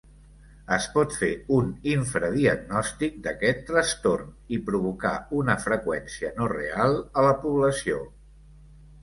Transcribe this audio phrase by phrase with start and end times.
[0.75, 1.27] Es pot fer
[1.57, 8.03] un infradiagnòstic d'aquest trastorn i provocar una freqüència no real a la població.